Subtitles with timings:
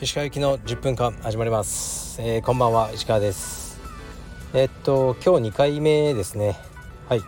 [0.00, 3.80] 石川行きの10分間始まります、えー、こんばんは石川です。
[4.52, 6.56] えー、っと今日2回目ですね。
[7.08, 7.22] はい。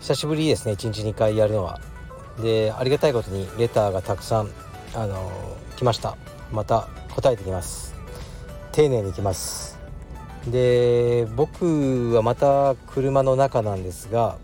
[0.00, 1.78] 久しぶりですね1日2回やるのは。
[2.40, 4.48] でありがたいことにレターがたくさん
[4.94, 6.16] あのー、来ました。
[6.50, 7.94] また答えてきます。
[8.72, 9.78] 丁寧にいきます。
[10.46, 14.38] で僕はまた車の中なんですが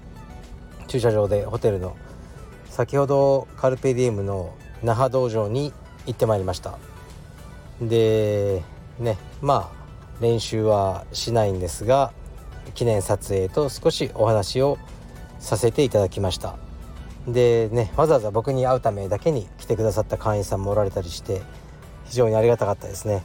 [0.96, 1.94] 駐車場でホテルの
[2.70, 5.74] 先ほどカルペディウムの那覇道場に
[6.06, 6.78] 行ってまいりました。
[7.82, 8.62] で
[8.98, 12.14] ねまあ練習はしないんですが
[12.74, 14.78] 記念撮影と少しお話を
[15.38, 16.56] させていただきました。
[17.28, 21.42] でねわざわざ僕に会うためだけに来てくださった会員さんもおられたりして
[22.06, 23.22] 非常にありがたかったですね。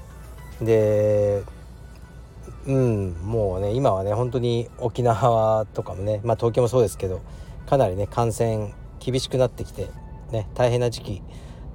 [0.62, 1.43] で
[2.67, 7.21] うんもうね今はね本当に沖縄とかもねまあ東京もそうですけど
[7.71, 9.88] かなりね感染厳しくなってきて
[10.29, 11.21] ね大変な時期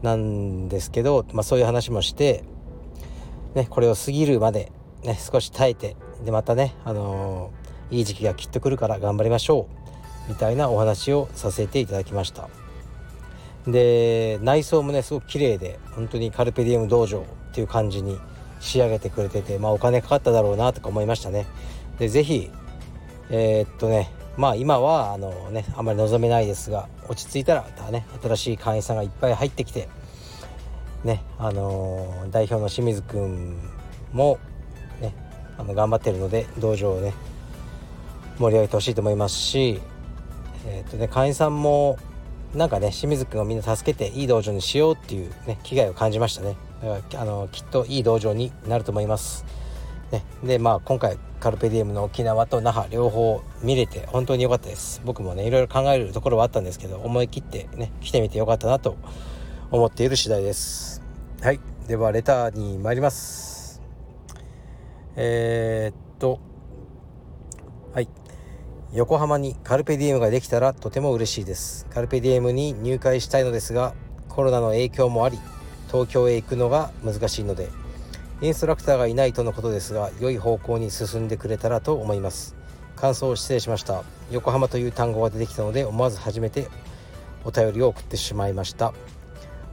[0.02, 2.44] なんですけど、まあ、そういう話もして、
[3.54, 4.70] ね、これを過ぎるまで、
[5.04, 9.68] ね、少し耐えてでまたね、あのー、いい時期がきっと来るから頑張りましょ
[10.28, 12.50] うみたいなお話をさせていただきました。
[13.66, 18.20] で内装もねすごく綺麗で本当にカルペディウム道場っていう感じに
[18.60, 21.46] 仕上げてくれててまあお金かかっただろうなとか思いましたね。
[21.98, 22.50] で是非
[23.30, 29.88] えー、っとねまあ今はあのねあまり望めないですが落ち着いたらまたね新しい会員さんがいっぱい入ってきて
[31.04, 33.58] ねあの、代表の清水くん
[34.12, 34.38] も
[35.00, 35.14] ね
[35.56, 37.14] あの頑張ってるので道場をね
[38.38, 39.80] 盛り上げてほしいと思いますし
[40.68, 41.96] えー、とね会員さんも
[42.54, 49.44] なんかね清水くんをみんな助けていい道場にしようっていうね気概を感じましたねだからあのきっといい道場になると思います。
[50.12, 55.00] ね、でまあ今回カルペディウムの沖縄と那覇両方見れて本当に良かったです。
[55.04, 58.96] 僕もねいろいろ考えるところはあったんですけど思い切ってね来てみてよかったなと
[59.70, 61.04] 思っている次第です。
[61.40, 63.80] はいではレターに参ります。
[65.14, 66.40] えー、っと
[67.94, 68.08] はい。
[68.92, 71.86] 横浜にカルペディウムができたらとても嬉しいです。
[71.90, 73.94] カルペディウムに入会したいのですが
[74.28, 75.38] コロナの影響もあり
[75.92, 77.68] 東京へ行くのが難しいので
[78.42, 82.54] インストラクターがいないとのことですが良い方向に進んでくれたらと思います。
[82.94, 84.04] 感想を失礼しました。
[84.30, 86.68] 横浜という単語が出てきたので思わず初めて
[87.44, 88.88] お便りを送ってしまいました。
[88.88, 88.96] あり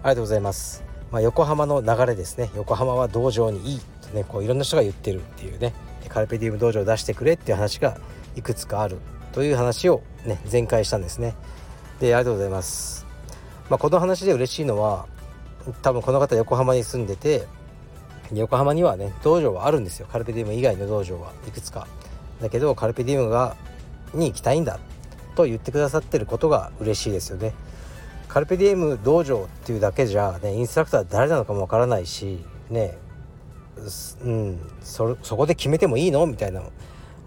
[0.04, 0.84] がとうございます。
[1.12, 2.52] まあ、横浜の流れですね。
[2.56, 5.74] 横浜は道場にいいとねこういろんな人が言ってるっていうね。
[6.08, 7.98] カルペディウム道場を出してくれっていう話が
[8.36, 8.98] いくつかある
[9.32, 11.36] という話をね前回したんですね。
[12.00, 13.06] でありがとうございます。
[13.70, 15.08] まあ、この話で嬉しいのは
[15.82, 17.48] 多分この方横浜に住んでて
[18.40, 20.08] 横浜にはね道場はあるんですよ。
[20.12, 21.88] カルペディウム以外の道場はいくつか。
[22.42, 23.56] だけどカルペディウムが
[24.14, 24.80] に行きたいんだ
[25.36, 27.54] と言ってくださってることが嬉しいですよね。
[28.28, 32.98] カルペディウム道場っていうだけじゃねインストラクター誰なのかもわからないしね
[34.24, 36.72] うんそこで決めてもいいのみたいなの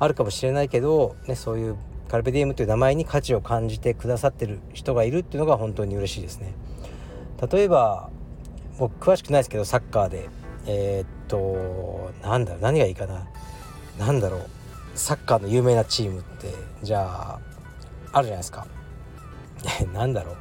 [0.01, 1.77] あるかもしれないけど、ね、そういう
[2.09, 6.55] カルペディウムという名前に価値を感じてくださってる人がいるっていうのが本当に嬉しいですね。
[7.51, 8.11] 例えば
[8.79, 10.29] 僕詳しくないですけどサッカーで。
[10.67, 13.27] えー、っとなんだろう何がいいかな。
[13.99, 14.47] 何だろう。
[14.95, 17.41] サッカーの有名なチームってじゃあ
[18.13, 18.67] あるじゃないですか。
[19.93, 20.37] なんだろう。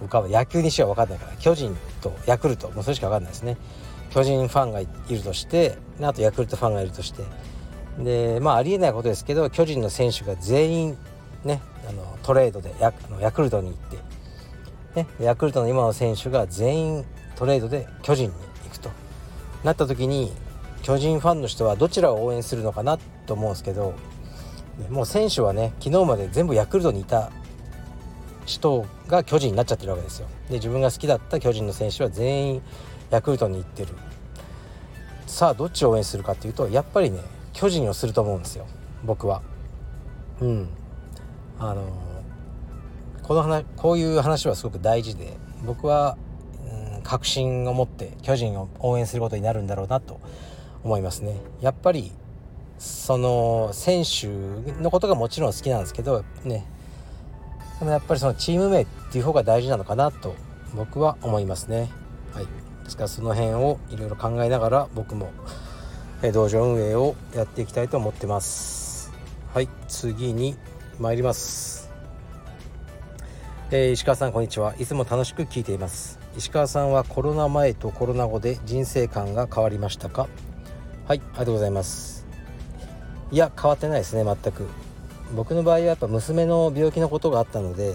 [0.00, 2.70] 僕は野球にしよう分かんないから巨人とヤクルト。
[2.70, 3.56] もうそれしか分かんないですね。
[4.10, 7.22] 巨人ファンがいるとしてあとヤクルトファンがいるとして。
[7.98, 10.98] でまあありえないことですけど巨人の選手が全員
[11.44, 13.78] ねあのトレードでヤあのヤクルトに行っ
[14.94, 17.04] て、ね、ヤクルトの今の選手が全員
[17.36, 18.34] トレードで巨人に
[19.66, 20.32] なった時に
[20.82, 23.94] 巨人ファンの人はどちらを応援するのかなと思うんですけど
[24.90, 27.32] もう選手はね昨日まで全部ヤクルトにいた
[28.44, 30.28] 人が巨人になっちゃってるわけですよ。
[30.48, 32.62] で自分が好きだった巨人の選手は全員
[33.10, 33.88] ヤクルトに行ってる。
[35.26, 37.18] さあどっちを応援するかっていうとやっぱりね
[37.52, 38.66] 巨人をすると思うんですよ。
[39.04, 39.42] 僕は。
[40.40, 40.68] うん。
[41.58, 41.88] あの
[43.24, 46.16] この話こういう話はすごく大事で僕は
[47.06, 50.20] 確信を持って巨人を応援することになるんだろうなと
[50.82, 51.36] 思いますね。
[51.60, 52.10] やっぱり
[52.78, 54.26] その選手
[54.82, 56.66] のことがもちろん好きなんですけどね
[57.78, 60.34] でもやっぱりそのチーム名っていう方が大事なのかなと
[60.74, 61.90] 僕は思いますね。
[62.34, 62.44] はい、
[62.84, 65.30] ですからその辺をいろいろ考えながら僕も
[66.34, 69.12] 道場運営をやっていきたいと思ってます。
[69.54, 70.56] はい次に
[70.98, 71.88] 参ります。
[73.70, 80.28] えー、石川さんこんにちはいつも楽しく聞いています石川さんはコロナ前とコロナ後で人生観が変わりましたか？
[81.06, 82.26] はいありがとうございます。
[83.32, 84.66] いや変わってないですね全く。
[85.34, 87.94] 僕の場合はやっぱ娘の病気のことがあったので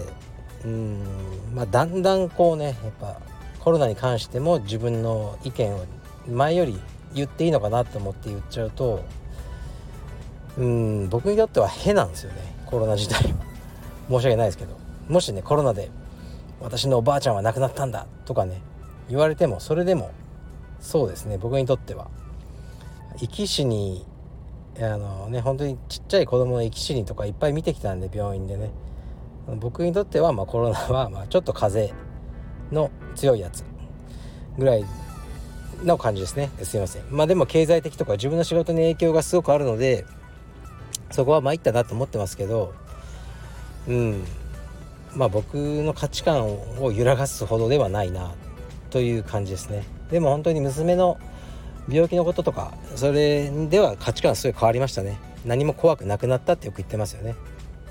[0.64, 1.02] うん
[1.54, 3.16] まあだんだんこうねやっぱ
[3.60, 5.86] コロナに関しても自分の意見を
[6.28, 6.80] 前より
[7.14, 9.04] 言っていいのかなと思って言っちゃうと
[10.58, 13.38] うん僕にとってはへなんですよねコロナ自体は。
[14.08, 14.76] 申し訳ないですけど。
[15.08, 15.90] もしねコロナで
[16.62, 18.62] 私のおばあちゃんは亡くなったんだとかね
[19.08, 20.12] 言われてもそれでも
[20.80, 22.08] そうですね僕にとっては。
[23.18, 24.06] 生き死に
[24.78, 28.70] あのね本当にちっちゃい子供の生き死にとかいっぱい見てきたんで病院でね。
[29.60, 32.00] 僕にとってはまあコロナはまあちょっと風邪
[32.70, 33.64] の強いやつ
[34.56, 34.84] ぐらい
[35.84, 36.50] の感じですね。
[36.62, 37.02] すいません。
[37.10, 40.04] まあでも経済的とか自分の仕事に影響がすごくあるので
[41.10, 42.72] そこは参ったなと思ってますけど
[43.88, 44.24] うん。
[45.14, 46.46] まあ僕の価値観
[46.80, 48.32] を揺らがすほどではないな
[48.90, 49.84] という感じですね。
[50.10, 51.18] でも本当に娘の
[51.88, 55.18] 病気のこととかそれでは価値観すごい変わりましたね。
[55.44, 57.34] 何も怖くなくなったってよく言ってますよね。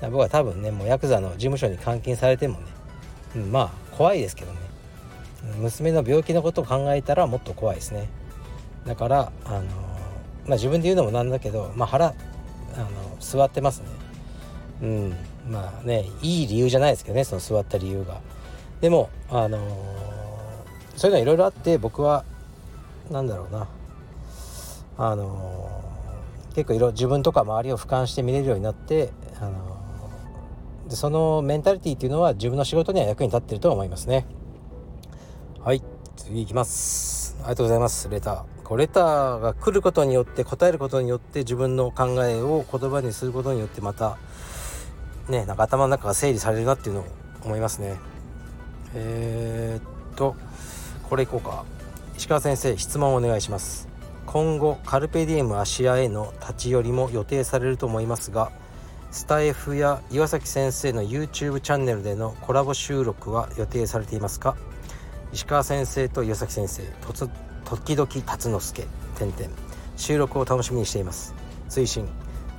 [0.00, 2.66] 僕は多分ねもうヤクザの事務所に監禁されてもね、
[3.36, 4.58] うん、まあ怖いですけどね。
[5.58, 8.08] 娘の病気のことを考えたらもっと怖いですね。
[8.86, 9.62] だからあの
[10.46, 12.12] まあ自分で言うのもなんだけど、まあ腹、あ
[12.78, 12.86] の
[13.20, 13.86] 座ってますね。
[14.82, 15.16] うん。
[15.48, 18.20] まあねいい理由じゃないですけどねその座った理由が。
[18.80, 19.58] でもあの
[20.96, 22.24] そういうのいろいろあって僕は
[23.10, 23.68] なんだろうな。
[24.98, 25.70] あの
[26.54, 29.10] 結構いろ自分とか周りを俯瞰して見れるようになって
[29.40, 29.80] あの
[30.88, 34.26] でそのメンタリティーっていうのは自分の仕事には役に立ってると思いますね。
[35.60, 35.82] はい
[36.16, 37.36] 次いきます。
[37.40, 38.08] ありがとうございます。
[38.08, 38.44] レター。
[38.62, 44.18] こうレターが来ることによって答えることによって自分の考えを言葉にすることによってまた
[45.28, 47.06] ねなんか頭の中が整理されるなっていうのを
[47.44, 47.98] 思いますね。
[48.94, 50.36] えー、っと
[51.08, 51.64] これいこうか。
[52.16, 53.88] 石川先生質問をお願いします。
[54.26, 58.52] 今後カルペディエム芦屋への立ち寄りも予定されると思いますが
[59.10, 64.56] スタイフや岩崎先生の YouTube チャンネルでのコラボ収録は予定されていますか？
[65.32, 66.82] 石川先生と岩崎先生
[67.64, 68.86] 時々辰之助
[69.18, 69.42] 点々
[69.96, 71.34] 収録を楽しみにしています。
[71.68, 72.08] 追伸。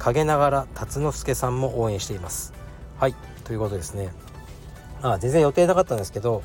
[0.03, 2.53] 陰ながら辰之助さんも応援しています。
[2.99, 3.15] はい
[3.45, 4.09] ということですね。
[5.01, 6.43] あ全然予定なかったんですけど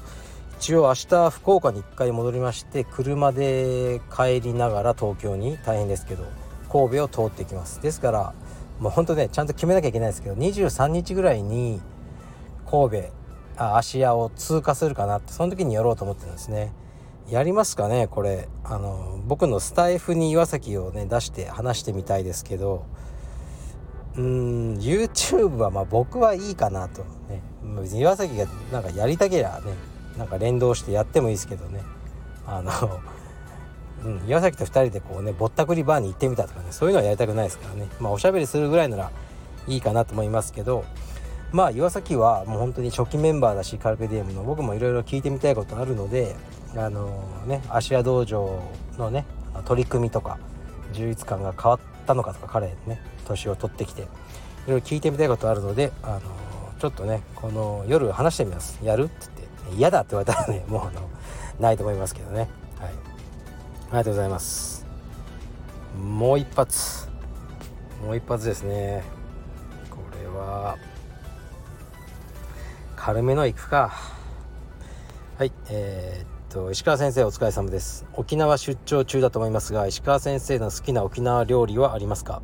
[0.61, 6.25] 一応明日福岡に1回戻りまして車で帰りながら東京に大変ですけど
[6.71, 7.83] 神戸を通っていきます。
[7.83, 8.35] ですから
[8.79, 11.81] もうほんとねちゃんと決めなきゃいけないですけど23日ぐらいに
[12.71, 13.09] 神戸
[13.57, 16.73] あ芦屋を通過するかなってその時にやろうと思ってるんですね。
[17.29, 18.49] やりますかねこれ。
[18.63, 22.87] あの僕のスタイフに岩崎をね出して話してみたいですけど
[24.19, 27.03] うーん YouTube はまあ僕はいいかなと。
[27.29, 27.43] ね。
[27.81, 29.73] 別に岩崎がなんかやりたけりゃね
[30.17, 31.83] なんか連動してやってもいいですけどね。
[32.47, 33.01] あの、
[34.27, 37.89] 岩崎と2人でこうねぼったくりバーに行ってみたとかねそういうのはやりたくないですからね。
[38.01, 39.11] まあおしゃべりするぐらいなら
[39.69, 40.85] いいかなと思いますけど
[41.53, 46.35] まあ岩崎はもう本当に初期メンバーだしカルペディエムの僕もいろいろ聞いてみたいことあるので
[46.77, 48.61] あのね芦屋道場
[48.99, 49.25] のね
[49.65, 50.39] 取り組みとか
[50.93, 54.05] 充実感が変わったのかとか彼ね年を取ってきてい
[54.67, 56.21] ろいろ聞いてみたいことあるのであの
[56.81, 58.79] ちょっとねこの夜話してみます。
[58.83, 61.09] やるって言って嫌だって言われたらね もうあの
[61.61, 62.41] ないと思いますけどね。
[62.41, 62.49] はい。
[62.49, 62.91] あ
[63.91, 64.87] りがとうございます。
[66.01, 67.09] もう一発。
[68.03, 69.03] もう一発ですね。
[69.91, 70.77] これは
[72.97, 73.93] 軽めのいくか。
[75.37, 78.07] はいえー、っと石川先生お疲れ様です。
[78.15, 82.41] 沖縄出張中だと思いますが石川先生の好きな沖縄料理はありますか？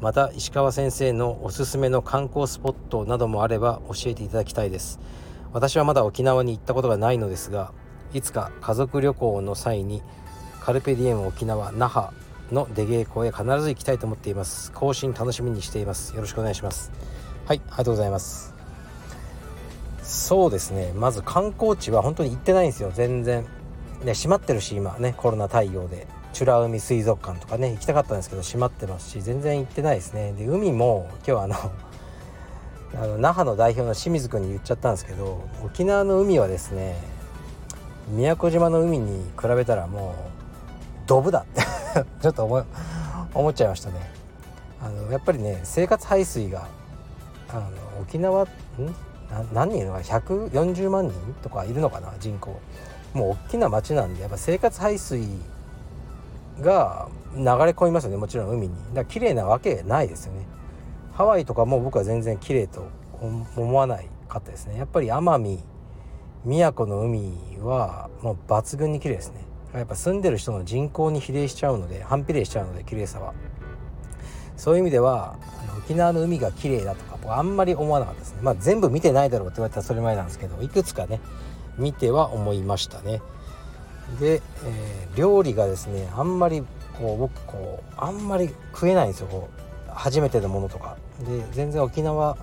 [0.00, 5.00] また石川先生のおすすめの観光スポットなどもあれば教えていただきたいです。
[5.52, 7.72] 私はまだ沖縄に行ったことがないのですが
[8.12, 10.02] いつか家族旅行の際に
[10.60, 12.14] カルペディエム沖縄那覇
[12.52, 14.70] の出稽古へ必ず行きたいと思っています。
[14.72, 16.14] 更新楽しみにしています。
[16.14, 16.92] よろしくお願いします。
[17.46, 18.59] はいありがとうございます。
[20.10, 20.92] そうですね。
[20.96, 22.90] まず観光地は本当に行ってないんですよ。
[22.92, 23.46] 全然。
[24.04, 26.08] ね閉まってるし今ねコロナ対応で。
[26.38, 30.32] 美ら海水族館とかね行きたかったんですけど閉まってますし全然行ってないですね。
[30.32, 31.54] で海も今日あの
[33.02, 36.96] あの那覇の代表の清水君に言っちゃったんですけど沖縄の海はですね
[38.08, 40.14] 宮古島の海に比べたらもう
[41.06, 41.62] ドブだって
[42.22, 42.64] ちょっと思
[43.34, 44.10] 思っちゃいましたね。
[44.82, 46.66] あのやっぱりね生活排水が
[47.48, 47.68] あの
[48.00, 48.48] 沖縄ん？
[49.52, 52.12] 何人いるのか140万人とかいるのかな？
[52.18, 52.58] 人口。
[53.14, 55.26] もう大きな町なんでやっぱ生活排水
[56.60, 58.74] が流れ込みますよねもちろん海に。
[58.74, 60.46] だから綺麗なわけないですよね。
[61.12, 62.86] ハワイとかも僕は全然綺麗と
[63.56, 64.78] 思わないかったですね。
[64.78, 65.58] やっぱり奄美
[66.44, 69.44] 宮古の海はもう抜群に綺麗ですね。
[69.74, 73.34] やっぱ住んでる人の人口に比例しちゃうので反比例しちゃうので綺麗さは。
[74.56, 75.36] そういう意味では
[75.78, 78.40] 沖縄の海が綺麗だとかあんまり思わなかったですね。
[78.42, 81.20] まあ全部見てないだろうって言われたらそれ前なんですけどいくつかね
[81.78, 83.20] 見ては思いましたね。
[84.18, 86.64] で、えー、料理がですねあんまり
[86.98, 89.48] こう僕こうあんまり食えないんですよ。
[89.88, 90.96] 初めてのものとか。
[91.20, 92.36] で全然沖縄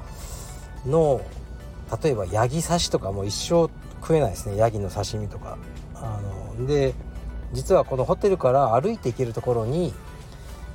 [0.86, 1.22] の
[2.04, 3.70] 例えばヤギ刺しとかも一生
[4.02, 4.58] 食えないですね。
[4.58, 5.58] ヤギの刺身とか。
[5.96, 6.20] あ
[6.58, 6.94] ので
[7.54, 9.94] 実はこのホテルから歩いて行けるところに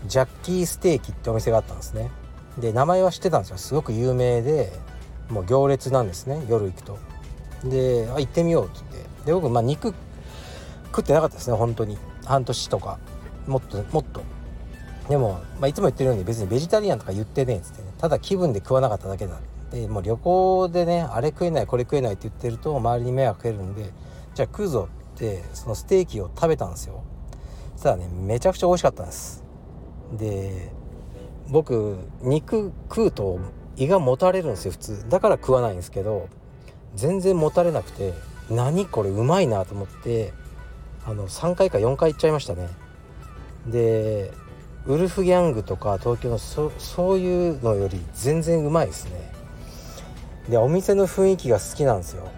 [0.06, 2.10] ジャッキーステーキってお店があったんですね。
[2.58, 3.58] で名前は知ってたんですよ。
[3.58, 4.72] すごく有名で
[5.30, 6.44] もう行列なんですね。
[6.48, 6.98] 夜行くと。
[7.64, 9.26] であ行ってみようって言って。
[9.26, 9.94] で僕まあ肉
[10.86, 11.56] 食ってなかったですね。
[11.56, 11.98] 本当に。
[12.24, 12.98] 半年とか。
[13.46, 14.22] もっともっと。
[15.08, 17.88] でも、まあ、いつも言ってるように別にベジタリアンとか言ってねえっつってね。
[17.98, 19.40] ただ気分で食わなかっただけだ。
[19.72, 23.90] でもう旅行でねあれ食えないこれ食えないって言ってると周りに迷惑かけるんで
[24.34, 27.02] じゃあ食うぞってそのステーキを食べたんですよ。
[27.76, 29.42] そしたらねめちゃくちゃ美味しかったんです。
[30.12, 30.70] で
[31.52, 33.38] 僕肉食うと
[33.76, 35.08] 胃がもたれるんですよ普通。
[35.08, 36.28] だから食わないんですけど
[36.94, 38.14] 全然もたれなくて
[38.50, 40.32] 何これうまいなと思って
[41.04, 42.68] あの3回か4回行っちゃいましたね。
[43.66, 44.32] で
[44.86, 49.32] ウルフギャングとか東京のそそういうのより全然うまいですね。
[50.48, 52.28] でお店の雰囲気が好きなんですよ。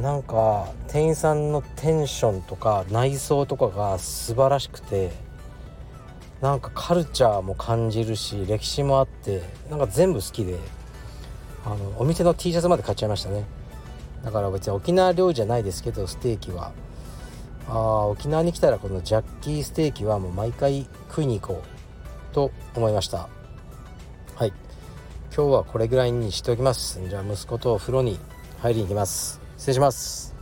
[0.00, 5.10] なんか店員さんのテンションとか内装とかが素晴らしくて
[6.40, 10.56] なんかカルチャーも感じるし歴史もあってなんか全部好きで
[11.64, 13.44] あのお店の T シャツまで買っちゃいましたね。
[14.24, 16.72] だから別に沖縄料理じゃないですけどステーキは。
[17.68, 23.28] あ沖縄に来たらこのジャッキーステーキはもう毎回食いに行こうと思いました。
[24.36, 24.52] はい。
[25.36, 27.00] 今日はこれぐらいにしておきます。
[27.08, 28.18] じゃあ息子とお風呂に
[28.60, 29.40] 入りに行きます。
[29.56, 30.34] 失礼します。